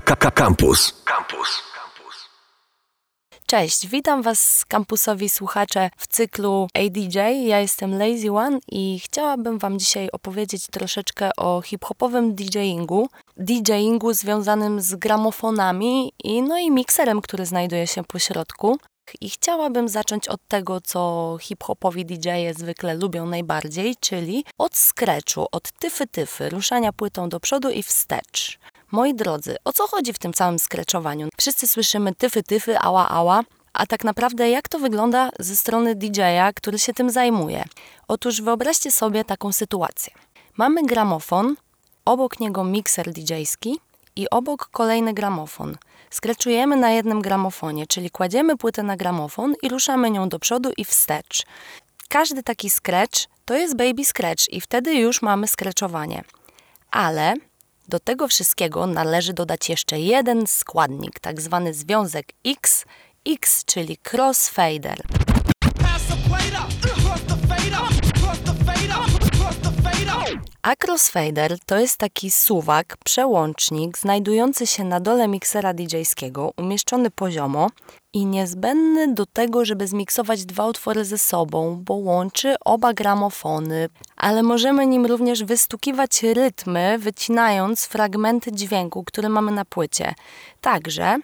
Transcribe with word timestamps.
Campus. 0.00 1.02
Campus. 1.04 1.62
Cześć, 3.46 3.86
witam 3.86 4.22
Was 4.22 4.64
kampusowi 4.68 5.28
słuchacze 5.28 5.90
w 5.96 6.06
cyklu 6.06 6.68
ADJ. 6.74 7.18
Ja 7.46 7.60
jestem 7.60 7.98
Lazy 7.98 8.32
One 8.32 8.58
i 8.68 9.00
chciałabym 9.04 9.58
Wam 9.58 9.78
dzisiaj 9.78 10.08
opowiedzieć 10.12 10.66
troszeczkę 10.66 11.30
o 11.36 11.62
hip-hopowym 11.62 12.34
DJingu. 12.34 13.08
DJingu 13.36 14.12
związanym 14.12 14.80
z 14.80 14.94
gramofonami 14.94 16.12
i 16.24 16.42
no 16.42 16.58
i 16.58 16.70
mikserem, 16.70 17.20
który 17.20 17.46
znajduje 17.46 17.86
się 17.86 18.04
po 18.04 18.18
środku. 18.18 18.78
I 19.20 19.30
chciałabym 19.30 19.88
zacząć 19.88 20.28
od 20.28 20.40
tego, 20.48 20.80
co 20.80 21.36
hip-hopowi 21.40 22.06
DJ-e 22.06 22.54
zwykle 22.54 22.94
lubią 22.94 23.26
najbardziej, 23.26 23.96
czyli 24.00 24.44
od 24.58 24.76
scratchu, 24.76 25.46
od 25.52 25.68
tyfy-tyfy, 25.68 26.50
ruszania 26.50 26.92
płytą 26.92 27.28
do 27.28 27.40
przodu 27.40 27.70
i 27.70 27.82
wstecz. 27.82 28.58
Moi 28.90 29.14
drodzy, 29.14 29.56
o 29.64 29.72
co 29.72 29.86
chodzi 29.86 30.12
w 30.12 30.18
tym 30.18 30.32
całym 30.32 30.58
skreczowaniu? 30.58 31.28
Wszyscy 31.36 31.68
słyszymy 31.68 32.14
tyfy, 32.14 32.42
tyfy, 32.42 32.78
ała, 32.78 33.08
ała, 33.08 33.42
a 33.72 33.86
tak 33.86 34.04
naprawdę 34.04 34.50
jak 34.50 34.68
to 34.68 34.78
wygląda 34.78 35.30
ze 35.38 35.56
strony 35.56 35.94
DJ-a, 35.94 36.52
który 36.52 36.78
się 36.78 36.94
tym 36.94 37.10
zajmuje? 37.10 37.64
Otóż 38.08 38.42
wyobraźcie 38.42 38.92
sobie 38.92 39.24
taką 39.24 39.52
sytuację. 39.52 40.12
Mamy 40.56 40.82
gramofon, 40.82 41.56
obok 42.04 42.40
niego 42.40 42.64
mikser 42.64 43.12
DJ-ski 43.12 43.80
i 44.16 44.30
obok 44.30 44.68
kolejny 44.72 45.14
gramofon. 45.14 45.76
Skreczujemy 46.10 46.76
na 46.76 46.90
jednym 46.90 47.22
gramofonie, 47.22 47.86
czyli 47.86 48.10
kładziemy 48.10 48.56
płytę 48.56 48.82
na 48.82 48.96
gramofon 48.96 49.54
i 49.62 49.68
ruszamy 49.68 50.10
nią 50.10 50.28
do 50.28 50.38
przodu 50.38 50.70
i 50.76 50.84
wstecz. 50.84 51.46
Każdy 52.08 52.42
taki 52.42 52.70
scratch 52.70 53.26
to 53.44 53.54
jest 53.54 53.76
baby 53.76 54.04
scratch 54.04 54.48
i 54.48 54.60
wtedy 54.60 54.94
już 54.94 55.22
mamy 55.22 55.48
skreczowanie. 55.48 56.24
Ale 56.90 57.34
do 57.88 58.00
tego 58.00 58.28
wszystkiego 58.28 58.86
należy 58.86 59.32
dodać 59.32 59.68
jeszcze 59.68 60.00
jeden 60.00 60.46
składnik, 60.46 61.20
tak 61.20 61.40
zwany 61.40 61.74
związek 61.74 62.26
X, 62.44 62.84
X, 63.26 63.64
czyli 63.64 63.98
crossfader. 64.12 65.02
A 70.62 70.74
crossfader 70.76 71.58
to 71.66 71.78
jest 71.78 71.96
taki 71.96 72.30
suwak, 72.30 72.96
przełącznik 73.04 73.98
znajdujący 73.98 74.66
się 74.66 74.84
na 74.84 75.00
dole 75.00 75.28
miksera 75.28 75.74
DJ-skiego, 75.74 76.50
umieszczony 76.56 77.10
poziomo 77.10 77.70
i 78.12 78.26
niezbędny 78.26 79.14
do 79.14 79.26
tego, 79.26 79.64
żeby 79.64 79.86
zmiksować 79.86 80.44
dwa 80.44 80.66
utwory 80.66 81.04
ze 81.04 81.18
sobą, 81.18 81.82
bo 81.84 81.94
łączy 81.94 82.54
oba 82.64 82.92
gramofony, 82.92 83.88
ale 84.16 84.42
możemy 84.42 84.86
nim 84.86 85.06
również 85.06 85.44
wystukiwać 85.44 86.22
rytmy, 86.22 86.98
wycinając 86.98 87.84
fragmenty 87.84 88.52
dźwięku, 88.52 89.04
które 89.04 89.28
mamy 89.28 89.52
na 89.52 89.64
płycie. 89.64 90.14
Także 90.60 91.18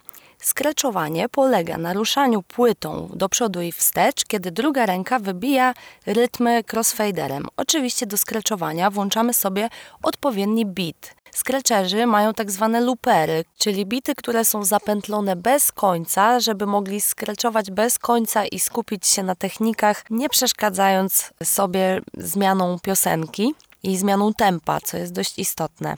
Skreczowanie 0.45 1.29
polega 1.29 1.79
na 1.79 1.93
ruszaniu 1.93 2.43
płytą 2.43 3.09
do 3.13 3.29
przodu 3.29 3.63
i 3.63 3.73
wstecz, 3.73 4.25
kiedy 4.25 4.51
druga 4.51 4.87
ręka 4.87 5.19
wybija 5.19 5.75
rytmy 6.07 6.65
crossfaderem. 6.73 7.47
Oczywiście 7.57 8.07
do 8.07 8.17
skreczowania 8.17 8.91
włączamy 8.91 9.35
sobie 9.35 9.69
odpowiedni 10.03 10.67
beat. 10.67 11.15
Skreczerzy 11.31 12.07
mają 12.07 12.35
tak 12.35 12.51
zwane 12.51 12.81
loopery, 12.81 13.45
czyli 13.59 13.87
bity, 13.87 14.15
które 14.15 14.45
są 14.45 14.65
zapętlone 14.65 15.37
bez 15.37 15.73
końca, 15.73 16.41
żeby 16.41 16.67
mogli 16.67 17.01
skreczować 17.01 17.71
bez 17.71 17.99
końca 17.99 18.47
i 18.47 18.61
skupić 18.61 19.07
się 19.07 19.23
na 19.23 19.35
technikach, 19.35 20.05
nie 20.11 20.29
przeszkadzając 20.29 21.31
sobie 21.45 22.01
zmianą 22.19 22.79
piosenki 22.79 23.55
i 23.83 23.97
zmianą 23.97 24.35
tempa, 24.35 24.81
co 24.81 24.97
jest 24.97 25.13
dość 25.13 25.39
istotne. 25.39 25.97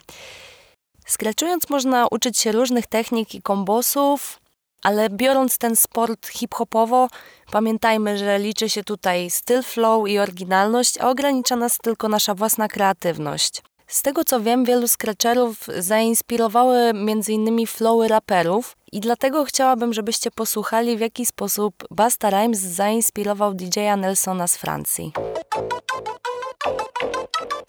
Skreczując 1.07 1.71
można 1.71 2.07
uczyć 2.11 2.39
się 2.39 2.53
różnych 2.53 2.87
technik 2.87 3.35
i 3.35 3.43
kombosów, 3.43 4.41
ale 4.83 5.11
biorąc 5.11 5.59
ten 5.59 5.77
sport 5.77 6.27
hip-hopowo, 6.27 7.09
pamiętajmy, 7.51 8.19
że 8.19 8.39
liczy 8.39 8.69
się 8.69 8.85
tutaj 8.85 9.31
styl 9.31 9.63
flow 9.63 10.09
i 10.09 10.19
oryginalność, 10.19 10.99
a 10.99 11.09
ogranicza 11.09 11.57
nas 11.57 11.79
tylko 11.79 12.09
nasza 12.09 12.35
własna 12.35 12.69
kreatywność. 12.69 13.63
Z 13.87 14.03
tego 14.03 14.25
co 14.25 14.41
wiem, 14.41 14.65
wielu 14.65 14.89
scratcherów 14.89 15.67
zainspirowały 15.79 16.79
m.in. 16.79 17.67
flowy 17.67 18.09
raperów 18.09 18.77
i 18.93 19.01
dlatego 19.01 19.45
chciałabym, 19.45 19.93
żebyście 19.93 20.31
posłuchali, 20.31 20.97
w 20.97 21.01
jaki 21.01 21.27
sposób 21.27 21.75
Basta 21.91 22.31
Rhymes 22.31 22.61
zainspirował 22.61 23.55
DJ-a 23.55 23.97
Nelsona 23.97 24.47
z 24.49 24.57
Francji. 24.57 25.13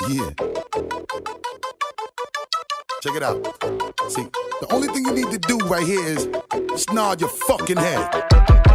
Yeah. 0.09 0.33
Check 3.01 3.15
it 3.15 3.23
out. 3.23 3.37
See, 4.09 4.23
the 4.59 4.67
only 4.71 4.87
thing 4.87 5.05
you 5.05 5.13
need 5.13 5.29
to 5.29 5.37
do 5.37 5.57
right 5.67 5.85
here 5.85 6.03
is 6.03 6.27
nod 6.91 7.21
your 7.21 7.29
fucking 7.29 7.77
head. 7.77 8.66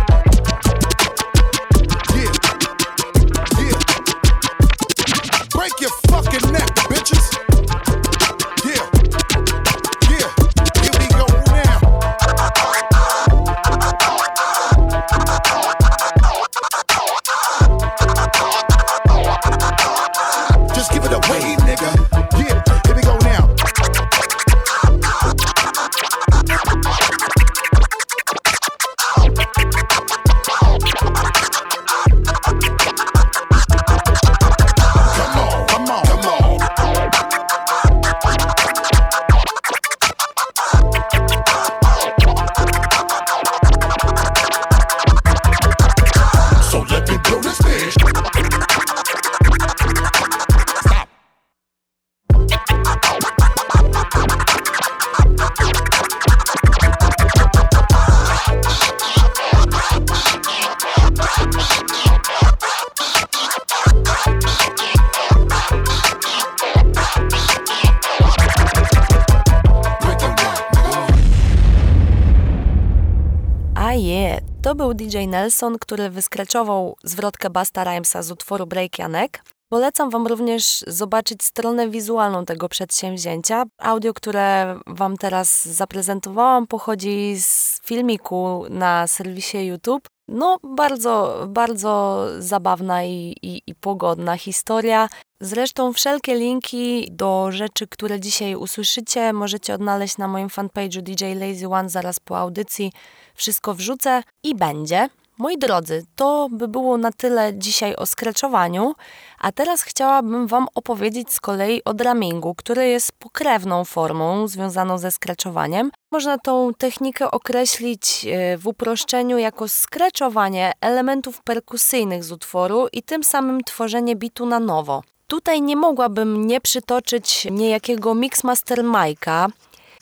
To 74.73 74.77
był 74.77 74.95
DJ 74.95 75.19
Nelson, 75.29 75.79
który 75.79 76.11
wyskraczował 76.11 76.97
zwrotkę 77.05 77.51
Basta 77.51 77.85
Rhymesa 77.85 78.23
z 78.23 78.31
utworu 78.31 78.67
Break 78.67 78.99
Janek. 78.99 79.45
Polecam 79.69 80.11
Wam 80.11 80.27
również 80.27 80.85
zobaczyć 80.87 81.43
stronę 81.43 81.89
wizualną 81.89 82.45
tego 82.45 82.69
przedsięwzięcia. 82.69 83.65
Audio, 83.79 84.15
które 84.15 84.79
Wam 84.87 85.17
teraz 85.17 85.65
zaprezentowałam, 85.65 86.67
pochodzi 86.67 87.35
z 87.41 87.81
filmiku 87.85 88.65
na 88.71 89.07
serwisie 89.07 89.67
YouTube. 89.67 90.09
No, 90.29 90.59
bardzo, 90.63 91.45
bardzo 91.49 92.27
zabawna 92.39 93.05
i, 93.05 93.35
i, 93.43 93.63
i 93.67 93.75
pogodna 93.75 94.37
historia. 94.37 95.09
Zresztą 95.41 95.93
wszelkie 95.93 96.35
linki 96.35 97.09
do 97.11 97.53
rzeczy, 97.53 97.87
które 97.87 98.21
dzisiaj 98.21 98.57
usłyszycie, 98.57 99.33
możecie 99.33 99.75
odnaleźć 99.75 100.19
na 100.19 100.29
moim 100.29 100.49
fanpage'u 100.49 101.03
DJ 101.03 101.25
Lazy 101.35 101.69
One 101.69 101.89
zaraz 101.89 102.21
po 102.21 102.39
audycji. 102.39 102.93
Wszystko 103.35 103.75
wrzucę 103.75 104.23
i 104.43 104.55
będzie. 104.55 105.09
Moi 105.39 105.59
drodzy, 105.59 106.07
to 106.17 106.49
by 106.51 106.69
było 106.69 106.99
na 106.99 107.13
tyle 107.13 107.53
dzisiaj 107.55 107.97
o 107.97 108.07
skreczowaniu, 108.07 108.95
a 109.39 109.53
teraz 109.53 109.83
chciałabym 109.83 110.47
Wam 110.47 110.67
opowiedzieć 110.75 111.33
z 111.33 111.41
kolei 111.41 111.85
o 111.85 111.95
drumingu, 111.95 112.55
który 112.55 112.89
jest 112.89 113.13
pokrewną 113.13 113.85
formą 113.85 114.49
związaną 114.49 114.99
ze 114.99 115.11
skreczowaniem. 115.11 115.91
Można 116.11 116.39
tą 116.39 116.71
technikę 116.79 117.31
określić 117.31 118.27
e, 118.27 118.59
w 118.59 118.67
uproszczeniu 118.67 119.39
jako 119.39 119.69
skreczowanie 119.69 120.73
elementów 120.81 121.43
perkusyjnych 121.43 122.25
z 122.25 122.33
utworu 122.33 122.89
i 122.93 123.03
tym 123.03 123.25
samym 123.25 123.65
tworzenie 123.65 124.17
bitu 124.17 124.47
na 124.47 124.61
nowo. 124.61 125.03
Tutaj 125.27 125.63
nie 125.63 125.77
mogłabym 125.77 126.47
nie 126.47 126.61
przytoczyć 126.61 127.49
niejakiego 127.51 128.15
Mixmaster 128.15 128.79
Mike'a, 128.85 129.49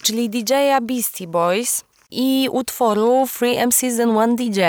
czyli 0.02 0.30
DJ-a 0.30 0.80
Beastie 0.80 1.26
Boys, 1.26 1.84
i 2.10 2.48
utworu 2.52 3.26
Free 3.26 3.66
MCs 3.66 4.00
and 4.00 4.16
One 4.16 4.36
DJ. 4.36 4.60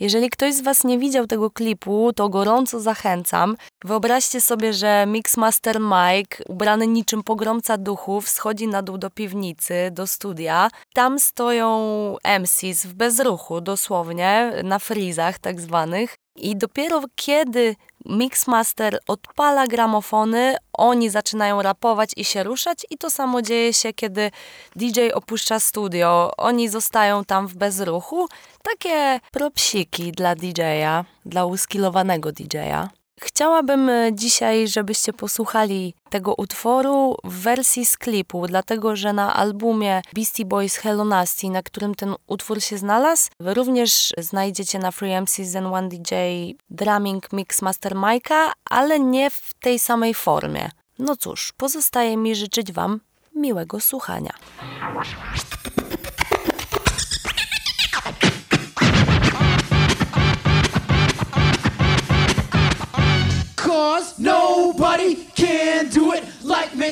Jeżeli 0.00 0.30
ktoś 0.30 0.54
z 0.54 0.60
Was 0.60 0.84
nie 0.84 0.98
widział 0.98 1.26
tego 1.26 1.50
klipu, 1.50 2.12
to 2.12 2.28
gorąco 2.28 2.80
zachęcam. 2.80 3.56
Wyobraźcie 3.84 4.40
sobie, 4.40 4.72
że 4.72 5.04
Mixmaster 5.06 5.80
Mike, 5.80 6.44
ubrany 6.48 6.86
niczym 6.86 7.22
pogromca 7.22 7.78
duchów, 7.78 8.28
schodzi 8.28 8.68
na 8.68 8.82
dół 8.82 8.98
do 8.98 9.10
piwnicy, 9.10 9.90
do 9.92 10.06
studia. 10.06 10.68
Tam 10.94 11.18
stoją 11.18 11.76
MCs 12.40 12.86
w 12.86 12.94
bezruchu, 12.94 13.60
dosłownie, 13.60 14.52
na 14.64 14.78
frizach 14.78 15.38
tak 15.38 15.60
zwanych. 15.60 16.16
I 16.36 16.56
dopiero 16.56 17.02
kiedy 17.14 17.76
Mixmaster 18.04 18.98
odpala 19.06 19.66
gramofony, 19.66 20.56
oni 20.72 21.10
zaczynają 21.10 21.62
rapować 21.62 22.10
i 22.16 22.24
się 22.24 22.42
ruszać 22.42 22.86
i 22.90 22.98
to 22.98 23.10
samo 23.10 23.42
dzieje 23.42 23.74
się, 23.74 23.92
kiedy 23.92 24.30
DJ 24.76 25.00
opuszcza 25.14 25.60
studio. 25.60 26.30
Oni 26.36 26.68
zostają 26.68 27.24
tam 27.24 27.46
w 27.46 27.54
bezruchu. 27.54 28.28
Takie 28.62 29.20
propsiki 29.32 30.12
dla 30.12 30.34
DJ-a, 30.34 31.04
dla 31.26 31.44
uskillowanego 31.44 32.32
DJ-a. 32.32 33.03
Chciałabym 33.20 33.88
e, 33.88 34.10
dzisiaj, 34.12 34.68
żebyście 34.68 35.12
posłuchali 35.12 35.94
tego 36.10 36.34
utworu 36.34 37.16
w 37.24 37.40
wersji 37.40 37.86
z 37.86 37.96
klipu, 37.96 38.46
dlatego 38.46 38.96
że 38.96 39.12
na 39.12 39.34
albumie 39.34 40.02
Beastie 40.14 40.44
Boys 40.44 40.76
Hello 40.76 41.04
Nasty, 41.04 41.50
na 41.50 41.62
którym 41.62 41.94
ten 41.94 42.14
utwór 42.26 42.60
się 42.62 42.78
znalazł, 42.78 43.30
również 43.40 44.12
znajdziecie 44.18 44.78
na 44.78 44.90
Free 44.90 45.20
MCs 45.20 45.56
and 45.56 45.66
One 45.66 45.88
DJ 45.88 46.14
drumming 46.70 47.32
mix 47.32 47.62
Master 47.62 47.94
Mike'a, 47.94 48.52
ale 48.70 49.00
nie 49.00 49.30
w 49.30 49.54
tej 49.60 49.78
samej 49.78 50.14
formie. 50.14 50.70
No 50.98 51.16
cóż, 51.16 51.52
pozostaje 51.56 52.16
mi 52.16 52.34
życzyć 52.34 52.72
Wam 52.72 53.00
miłego 53.34 53.80
słuchania. 53.80 54.32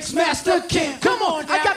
Mixmaster 0.03 0.69
can. 0.69 0.99
Come 0.99 1.23
on, 1.23 1.45
I 1.49 1.63
got 1.63 1.72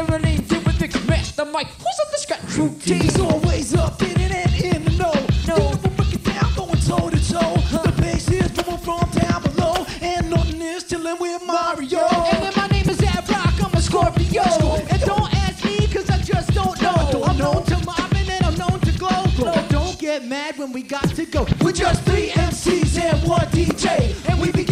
With 0.00 0.12
everything. 0.12 0.40
Deal 0.46 0.62
with 0.62 0.80
Mix 0.80 1.06
Master 1.06 1.44
Who's 1.44 1.54
on 1.54 2.10
the 2.10 2.18
scratch 2.18 2.56
routine? 2.56 3.00
He's 3.02 3.20
always 3.20 3.74
up 3.74 4.00
in 4.02 4.18
it 4.18 4.32
and 4.32 4.64
in 4.64 4.84
the 4.84 4.90
know. 4.92 5.12
No. 5.46 5.56
We'll 5.82 5.92
break 5.94 6.14
it 6.14 6.24
down, 6.24 6.54
going 6.54 6.80
toe 6.80 7.10
to 7.10 7.32
toe. 7.32 7.56
The 7.70 7.92
bass 8.00 8.30
is 8.30 8.50
coming 8.52 8.78
from 8.78 9.10
down 9.10 9.42
below. 9.42 9.84
And 10.00 10.30
nothing 10.30 10.62
is 10.62 10.84
chilling 10.84 11.18
with 11.20 11.42
Mario. 11.46 12.06
And 12.08 12.42
then 12.42 12.52
my 12.56 12.66
name 12.68 12.88
is 12.88 13.02
Ad 13.02 13.28
Rock, 13.28 13.52
I'm 13.62 13.74
a 13.74 13.80
Scorpio. 13.82 14.42
And 14.88 15.00
don't 15.02 15.34
ask 15.34 15.64
me, 15.66 15.86
cause 15.88 16.08
I 16.08 16.18
just 16.22 16.54
don't 16.54 16.80
know. 16.80 17.22
I'm 17.24 17.36
known 17.36 17.62
to 17.64 17.84
Marvin 17.84 18.30
and 18.30 18.44
I'm 18.44 18.56
known 18.56 18.80
to 18.80 18.92
Glow. 18.98 19.26
Glow, 19.36 19.52
don't 19.68 19.98
get 19.98 20.24
mad 20.24 20.56
when 20.56 20.72
we 20.72 20.82
got 20.82 21.10
to 21.10 21.26
go. 21.26 21.46
We're 21.60 21.72
just 21.72 22.02
three 22.04 22.30
MCs 22.30 22.98
and 22.98 23.28
one 23.28 23.46
DJ. 23.48 24.16
And 24.30 24.40
we 24.40 24.50
be 24.50 24.69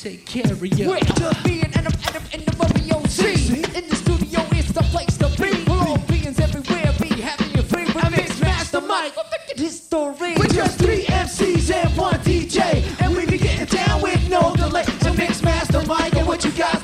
take 0.00 0.24
care 0.24 0.50
of 0.50 0.64
you. 0.64 0.88
We're 0.88 1.00
just 1.00 1.44
being 1.44 1.70
Adam 1.74 1.92
Adam 2.06 2.22
in 2.32 2.42
the 2.46 2.56
Mario 2.56 3.04
C. 3.04 3.60
In 3.76 3.86
the 3.86 3.96
studio, 3.96 4.40
it's 4.52 4.72
the 4.72 4.82
place 4.84 5.18
to 5.18 5.28
be. 5.36 5.70
All 5.70 5.98
beings 6.08 6.40
everywhere, 6.40 6.94
be 6.98 7.20
having 7.20 7.50
your 7.50 7.64
free 7.64 7.84
with 7.84 8.10
Mix 8.10 8.40
Master 8.40 8.80
Mike. 8.80 9.12
History. 9.56 10.34
We're 10.38 10.46
just 10.46 10.78
three 10.78 11.04
MCs 11.04 11.70
and 11.74 11.94
one 11.98 12.14
DJ, 12.20 12.82
and 13.02 13.14
we 13.14 13.26
be 13.26 13.36
getting 13.36 13.66
down 13.66 14.00
with 14.00 14.26
no 14.30 14.56
delay. 14.56 14.84
So 15.02 15.12
mix 15.12 15.42
master 15.42 15.84
Mike 15.86 16.16
and 16.16 16.26
what 16.26 16.44
you 16.44 16.52
got 16.52 16.79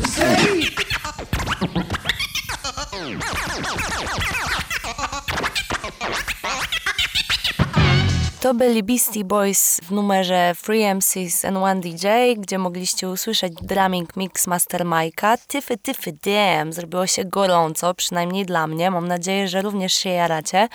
To 8.46 8.54
byli 8.54 8.82
Beastie 8.82 9.24
Boys 9.24 9.80
w 9.82 9.90
numerze 9.90 10.54
Free 10.54 10.94
MCs 10.94 11.44
and 11.44 11.56
One 11.56 11.80
DJ, 11.80 12.06
gdzie 12.38 12.58
mogliście 12.58 13.08
usłyszeć 13.08 13.52
drumming 13.62 14.16
mix 14.16 14.46
Master 14.46 14.84
Mike'a. 14.84 15.38
Tyfy, 15.46 15.76
tyfy, 15.76 16.12
damn, 16.12 16.72
zrobiło 16.72 17.06
się 17.06 17.24
gorąco, 17.24 17.94
przynajmniej 17.94 18.46
dla 18.46 18.66
mnie. 18.66 18.90
Mam 18.90 19.08
nadzieję, 19.08 19.48
że 19.48 19.62
również 19.62 19.94
się 19.94 20.10
jaracie. 20.10 20.68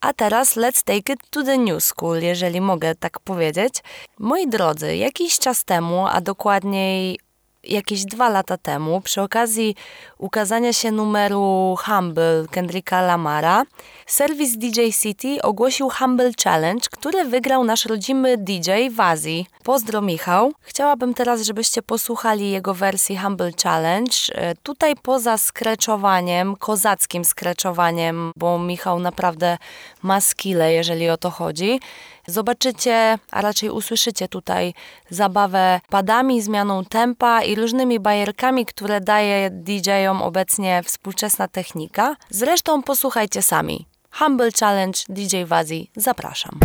A 0.00 0.12
teraz 0.12 0.56
let's 0.56 0.84
take 0.84 1.12
it 1.12 1.30
to 1.30 1.42
the 1.42 1.58
new 1.58 1.84
school, 1.84 2.22
jeżeli 2.22 2.60
mogę 2.60 2.94
tak 2.94 3.20
powiedzieć. 3.20 3.74
Moi 4.18 4.48
drodzy, 4.48 4.96
jakiś 4.96 5.38
czas 5.38 5.64
temu, 5.64 6.06
a 6.06 6.20
dokładniej 6.20 7.18
jakieś 7.68 8.04
dwa 8.04 8.28
lata 8.28 8.56
temu, 8.56 9.00
przy 9.00 9.22
okazji 9.22 9.74
ukazania 10.18 10.72
się 10.72 10.90
numeru 10.92 11.76
Humble 11.84 12.44
Kendricka 12.50 13.00
Lamara, 13.02 13.64
serwis 14.06 14.56
DJ 14.56 14.80
City 15.02 15.42
ogłosił 15.42 15.90
Humble 15.90 16.30
Challenge, 16.44 16.86
który 16.90 17.24
wygrał 17.24 17.64
nasz 17.64 17.84
rodzimy 17.84 18.36
DJ 18.36 18.70
Wazi. 18.90 19.46
Pozdro 19.64 20.00
Michał. 20.00 20.52
Chciałabym 20.60 21.14
teraz, 21.14 21.42
żebyście 21.42 21.82
posłuchali 21.82 22.50
jego 22.50 22.74
wersji 22.74 23.16
Humble 23.16 23.50
Challenge. 23.62 24.12
E, 24.34 24.54
Tutaj 24.54 24.94
poza 25.02 25.38
skreczowaniem, 25.38 26.56
kozackim 26.56 27.24
skreczowaniem, 27.24 28.32
bo 28.36 28.58
Michał 28.58 29.00
naprawdę 29.00 29.58
ma 30.02 30.20
skille, 30.20 30.72
jeżeli 30.72 31.10
o 31.10 31.16
to 31.16 31.30
chodzi, 31.30 31.80
Zobaczycie, 32.26 33.18
a 33.30 33.40
raczej 33.40 33.70
usłyszycie 33.70 34.28
tutaj 34.28 34.74
zabawę 35.10 35.80
padami, 35.90 36.42
zmianą 36.42 36.84
tempa 36.84 37.42
i 37.42 37.54
różnymi 37.54 38.00
bajerkami, 38.00 38.66
które 38.66 39.00
daje 39.00 39.50
DJ-om 39.50 40.22
obecnie 40.22 40.82
współczesna 40.82 41.48
technika. 41.48 42.16
Zresztą 42.30 42.82
posłuchajcie 42.82 43.42
sami. 43.42 43.86
Humble 44.10 44.50
Challenge 44.60 44.98
DJ 45.08 45.44
Wazi, 45.44 45.90
zapraszam. 45.96 46.58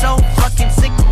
So 0.00 0.16
fucking 0.36 0.70
sick. 0.72 1.05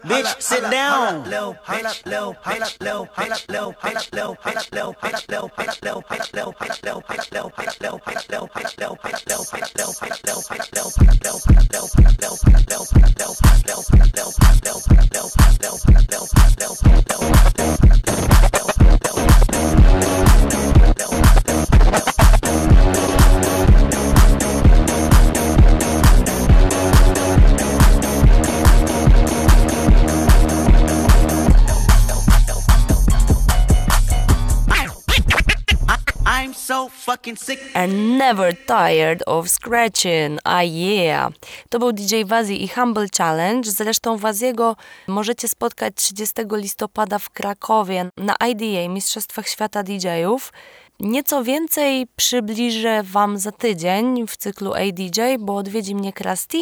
bitch, 0.00 0.40
sit 0.40 0.70
down. 0.70 1.24
Little 1.24 1.54
bitch, 1.54 2.72
fucking 36.88 37.38
sick. 37.38 37.60
And 37.74 38.18
never 38.18 38.56
tired 38.66 39.22
of 39.26 39.48
scratching. 39.48 40.38
A 40.44 40.62
yeah. 40.62 41.32
To 41.68 41.78
był 41.78 41.92
DJ 41.92 42.24
Wazi 42.24 42.64
i 42.64 42.68
Humble 42.68 43.06
Challenge. 43.18 43.70
Zresztą 43.70 44.18
Waziego 44.18 44.76
możecie 45.08 45.48
spotkać 45.48 45.94
30 45.94 46.34
listopada 46.52 47.18
w 47.18 47.30
Krakowie 47.30 48.10
na 48.16 48.36
IDA, 48.48 48.88
Mistrzostwach 48.88 49.48
Świata 49.48 49.82
DJ-ów. 49.82 50.52
Nieco 51.00 51.44
więcej 51.44 52.06
przybliżę 52.16 53.02
Wam 53.02 53.38
za 53.38 53.52
tydzień 53.52 54.26
w 54.26 54.36
cyklu 54.36 54.74
ADJ, 54.74 55.20
bo 55.38 55.56
odwiedzi 55.56 55.94
mnie 55.94 56.12
Krusty 56.12 56.58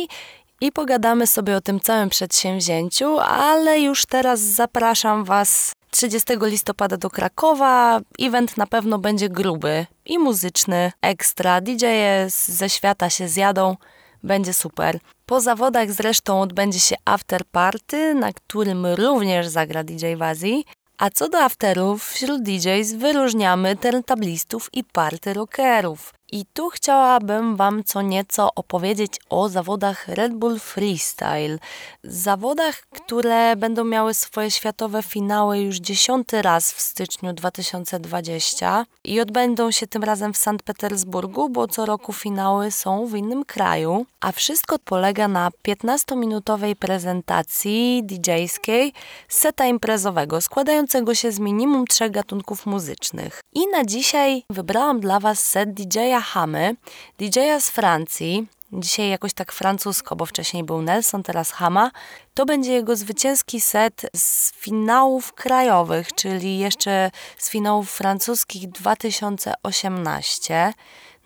i 0.60 0.72
pogadamy 0.72 1.26
sobie 1.26 1.56
o 1.56 1.60
tym 1.60 1.80
całym 1.80 2.08
przedsięwzięciu, 2.08 3.18
ale 3.18 3.80
już 3.80 4.06
teraz 4.06 4.40
zapraszam 4.40 5.24
Was 5.24 5.72
30 5.90 6.26
listopada 6.42 6.96
do 6.96 7.10
Krakowa. 7.10 8.00
Event 8.18 8.56
na 8.56 8.66
pewno 8.66 8.98
będzie 8.98 9.28
gruby 9.28 9.86
i 10.06 10.18
muzyczny, 10.18 10.92
ekstra. 11.02 11.60
DJ-e 11.60 12.26
ze 12.30 12.70
świata 12.70 13.10
się 13.10 13.28
zjadą, 13.28 13.76
będzie 14.22 14.54
super. 14.54 14.98
Po 15.26 15.40
zawodach 15.40 15.92
zresztą 15.92 16.40
odbędzie 16.40 16.80
się 16.80 16.96
after 17.04 17.44
party, 17.44 18.14
na 18.14 18.32
którym 18.32 18.86
również 18.86 19.48
zagra 19.48 19.84
DJ 19.84 20.14
Wazi. 20.16 20.64
A 20.98 21.10
co 21.10 21.28
do 21.28 21.38
afterów, 21.38 22.04
wśród 22.04 22.42
DJs 22.42 22.92
wyróżniamy 22.92 23.76
turntablistów 23.76 24.70
i 24.72 24.84
party 24.84 25.34
rockerów. 25.34 26.14
I 26.32 26.44
tu 26.54 26.68
chciałabym 26.68 27.56
Wam 27.56 27.84
co 27.84 28.02
nieco 28.02 28.48
opowiedzieć 28.54 29.12
o 29.30 29.48
zawodach 29.48 30.08
Red 30.08 30.34
Bull 30.34 30.58
Freestyle. 30.58 31.58
Zawodach, 32.04 32.80
które 32.90 33.56
będą 33.56 33.84
miały 33.84 34.14
swoje 34.14 34.50
światowe 34.50 35.02
finały 35.02 35.58
już 35.58 35.76
dziesiąty 35.76 36.42
raz 36.42 36.72
w 36.72 36.80
styczniu 36.80 37.32
2020 37.32 38.86
i 39.04 39.20
odbędą 39.20 39.70
się 39.70 39.86
tym 39.86 40.04
razem 40.04 40.32
w 40.32 40.36
Sankt 40.36 40.64
Petersburgu, 40.64 41.48
bo 41.48 41.68
co 41.68 41.86
roku 41.86 42.12
finały 42.12 42.70
są 42.70 43.06
w 43.06 43.16
innym 43.16 43.44
kraju. 43.44 44.06
A 44.20 44.32
wszystko 44.32 44.78
polega 44.78 45.28
na 45.28 45.50
15-minutowej 45.68 46.74
prezentacji 46.74 48.02
DJ-skiej 48.04 48.92
seta 49.28 49.66
imprezowego, 49.66 50.40
składającego 50.40 51.14
się 51.14 51.32
z 51.32 51.38
minimum 51.38 51.86
trzech 51.86 52.10
gatunków 52.10 52.66
muzycznych. 52.66 53.40
I 53.54 53.66
na 53.66 53.84
dzisiaj 53.84 54.42
wybrałam 54.50 55.00
dla 55.00 55.20
Was 55.20 55.42
set 55.42 55.74
DJ-a 55.74 56.19
Hamy, 56.20 56.76
DJ-a 57.18 57.60
z 57.60 57.70
Francji, 57.70 58.46
dzisiaj 58.72 59.08
jakoś 59.08 59.32
tak 59.32 59.52
francusko, 59.52 60.16
bo 60.16 60.26
wcześniej 60.26 60.64
był 60.64 60.82
Nelson, 60.82 61.22
teraz 61.22 61.50
Hama. 61.50 61.90
To 62.34 62.46
będzie 62.46 62.72
jego 62.72 62.96
zwycięski 62.96 63.60
set 63.60 64.02
z 64.16 64.52
finałów 64.52 65.32
krajowych, 65.32 66.12
czyli 66.12 66.58
jeszcze 66.58 67.10
z 67.38 67.50
finałów 67.50 67.90
francuskich 67.90 68.70
2018. 68.70 70.72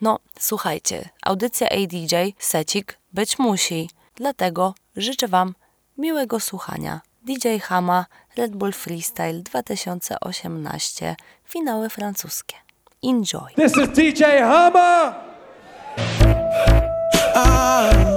No, 0.01 0.19
słuchajcie, 0.39 1.09
audycja 1.21 1.69
ADJ, 1.69 2.15
secik, 2.39 2.99
być 3.13 3.39
musi. 3.39 3.89
Dlatego 4.15 4.75
życzę 4.95 5.27
Wam 5.27 5.55
miłego 5.97 6.39
słuchania. 6.39 7.01
DJ 7.23 7.57
Hama, 7.61 8.05
Red 8.35 8.55
Bull 8.55 8.71
Freestyle 8.71 9.41
2018, 9.41 11.15
finały 11.45 11.89
francuskie. 11.89 12.64
Enjoy. 13.01 13.51
This 13.55 13.77
is 13.77 13.87
DJ 13.89 14.39
Hammer. 14.39 15.21
Ah. 17.37 18.14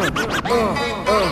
uh, 0.00 0.10
uh, 0.44 1.04
uh. 1.06 1.29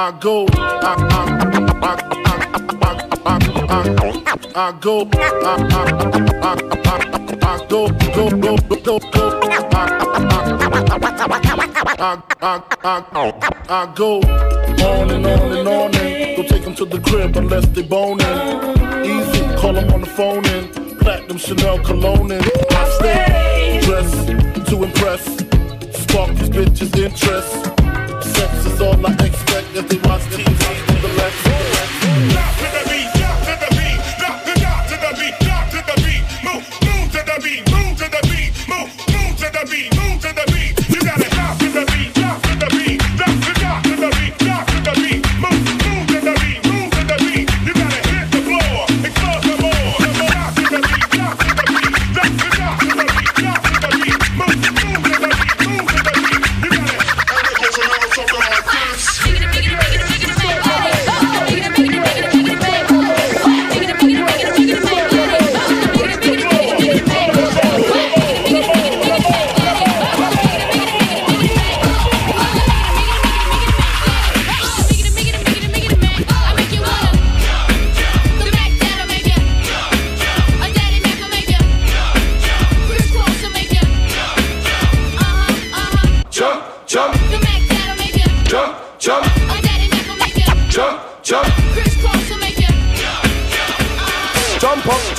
I 0.00 0.12
go, 0.12 0.46
I, 0.54 0.94
I, 0.96 1.28
I, 1.82 1.96
I, 4.54 4.72
go, 4.80 5.06
I, 5.12 5.18
I, 5.20 5.84
I, 6.40 6.56
I, 6.84 7.04
I 7.42 7.66
go, 7.68 7.88
go, 8.14 8.30
go, 8.30 8.56
go, 8.56 8.98
go, 8.98 8.98
I, 11.98 12.22
I, 12.40 12.62
I, 12.82 12.96
I 13.68 13.92
go 13.94 14.20
on 14.20 15.10
and 15.10 15.26
on 15.26 15.52
and 15.52 15.68
on 15.68 15.94
and 15.94 16.36
don't 16.36 16.48
take 16.48 16.64
them 16.64 16.74
to 16.76 16.86
the 16.86 16.98
crib 17.00 17.36
unless 17.36 17.66
they 17.66 17.82
boning. 17.82 18.24
Easy, 19.04 19.42
call 19.58 19.74
them 19.74 19.92
on 19.92 20.00
the 20.00 20.06
phone 20.06 20.46
and 20.46 20.98
platinum 21.00 21.36
Chanel 21.36 21.78
cologne 21.84 22.32
and 22.32 22.50
I 22.70 22.88
stay 22.98 23.80
dressed 23.82 24.28
to 24.70 24.82
impress, 24.82 25.24
spark 25.92 26.34
these 26.36 26.48
bitches' 26.48 26.96
interest. 26.96 27.79
Sex 28.40 28.64
is 28.64 28.80
all 28.80 29.06
I 29.06 29.12
expect 29.12 29.68
if 29.74 29.86
they 29.86 29.98
watch 30.08 30.22
TV 30.32 30.46
to 30.46 31.06
the 31.06 31.14
left. 31.18 31.49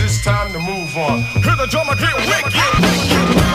it's 0.00 0.22
time 0.22 0.52
to 0.52 0.58
move 0.58 0.96
on. 0.96 1.22
Hear 1.42 1.56
the 1.56 1.66
drummer 1.66 1.94
get 1.94 2.14
wicked. 2.16 3.47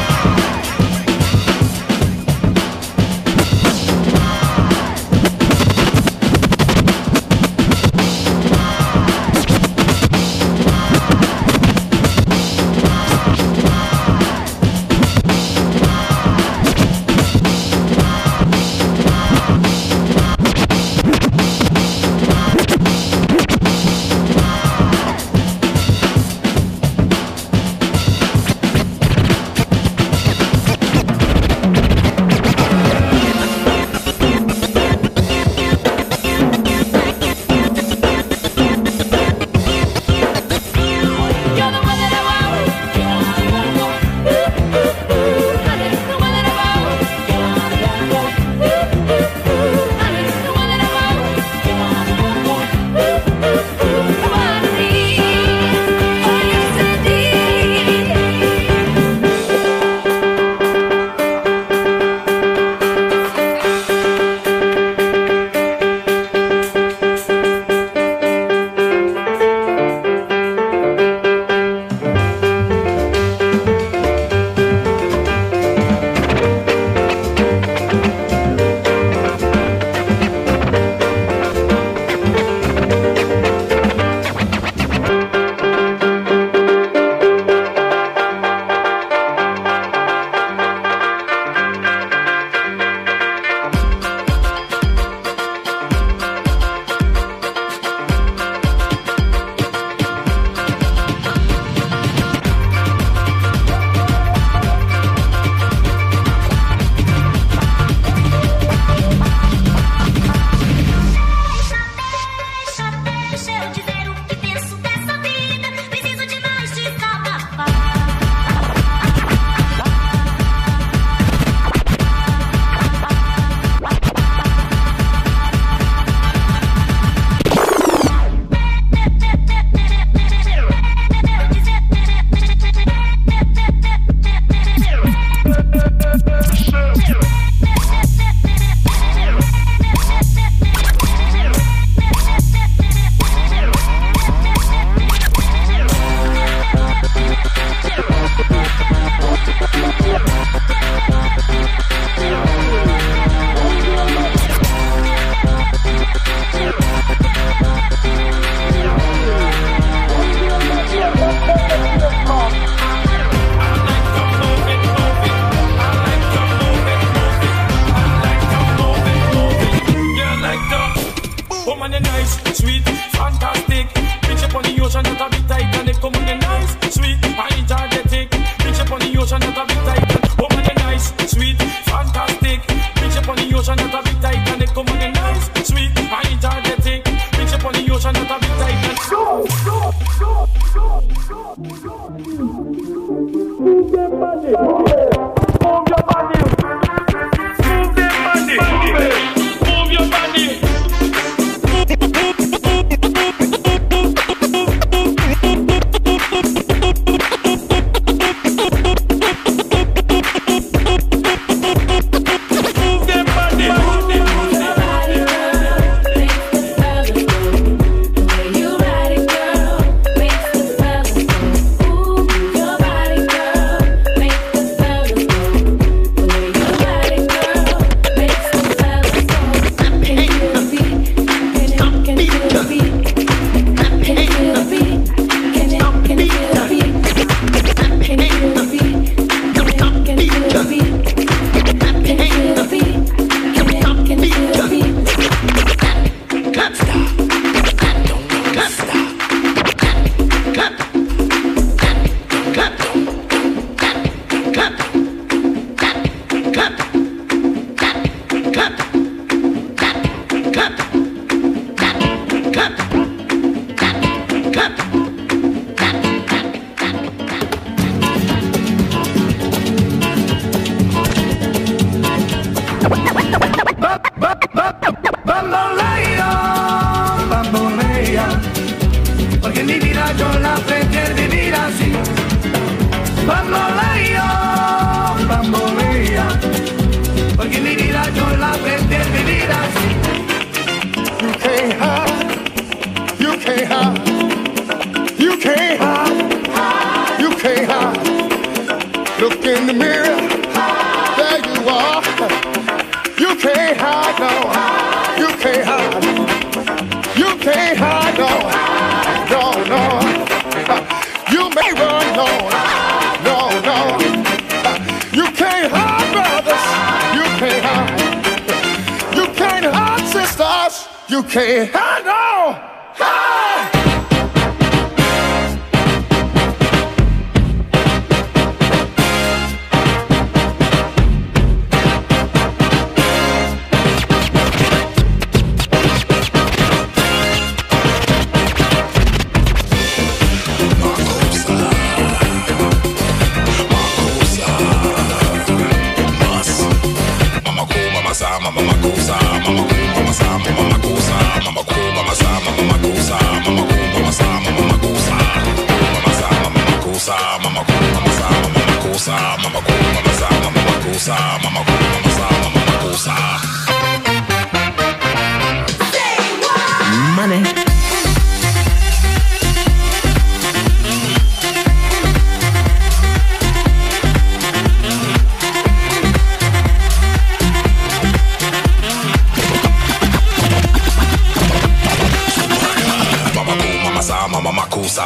can't 321.34 321.72
hide. 321.74 322.03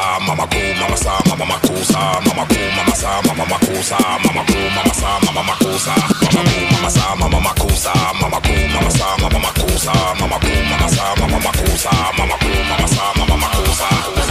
sa, 0.07 0.19
mama 0.19 0.47
cool, 0.47 0.73
mama 0.79 0.97
sa, 0.97 1.13
mama 1.27 1.45
ma 1.45 1.57
cool 1.67 1.83
sa, 1.83 1.99
mama 2.23 2.43
cool, 2.47 2.69
mama 2.77 2.95
sa, 2.95 3.09
mama 3.27 3.45
ma 3.51 3.57
cool 3.65 3.83
sa, 3.83 3.97
mama 4.23 4.41
cool, 4.47 4.69
mama 4.75 4.93
sa, 4.93 5.09
mama 5.23 5.41
ma 5.43 5.53
cool 5.59 5.77
sa, 5.85 5.93
mama 6.23 6.39
cool, 6.47 6.63
mama 6.71 6.89
sa, 6.89 7.15
mama 7.19 7.39
ma 7.45 7.51
cool 7.59 7.75
sa, 7.75 7.93
mama 8.21 8.39
cool, 8.45 8.63
mama 8.73 8.91
sa, 8.99 9.07
mama 9.19 9.39
ma 9.45 9.51
cool 9.59 9.77
sa, 9.85 9.93
mama 10.19 10.37
cool, 10.39 10.63
mama 10.71 10.87
sa, 10.95 11.05
mama 11.19 11.39
ma 11.43 11.51
cool 11.59 11.77
sa, 11.83 11.91
mama 12.17 12.35
cool, 12.39 12.61
mama 12.69 12.87
sa, 12.87 13.03
mama 13.19 13.35
ma 13.35 13.47
cool 13.55 13.73
sa. 13.79 14.26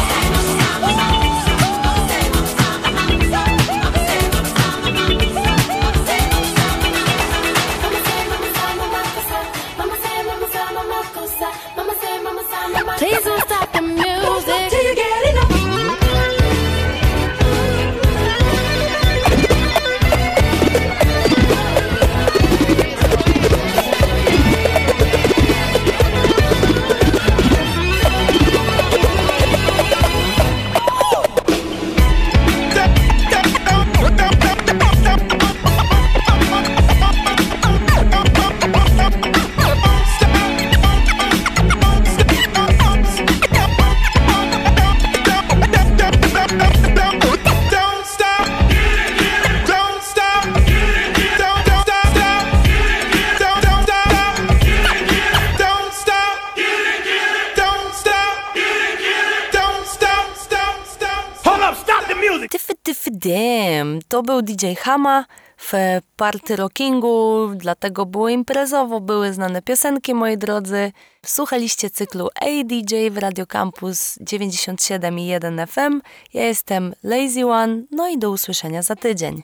to 64.17 64.23
był 64.23 64.43
DJ 64.43 64.67
Hama 64.79 65.25
w 65.59 65.73
party 66.17 66.57
rockingu, 66.57 67.49
dlatego 67.57 68.07
było 68.07 68.29
imprezowo, 68.29 69.01
były 69.01 69.33
znane 69.33 69.63
piosenki, 69.63 70.15
moi 70.15 70.39
drodzy. 70.39 70.93
Słuchaliście 71.27 71.91
cyklu 71.91 72.29
ADJ 72.35 73.11
w 73.11 73.19
Radio 73.19 73.47
Campus 73.47 74.19
97 74.21 75.19
i 75.19 75.27
1 75.27 75.67
FM. 75.67 76.01
Ja 76.35 76.43
jestem 76.43 76.95
Lazy 77.03 77.47
One, 77.47 77.83
no 77.91 78.09
i 78.09 78.19
do 78.19 78.31
usłyszenia 78.31 78.83
za 78.83 78.97
tydzień. 78.97 79.43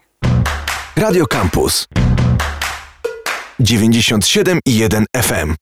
Radio 0.97 1.27
Campus 1.27 1.87
97 3.61 4.59
i 4.67 4.77
1 4.79 5.05
FM. 5.17 5.62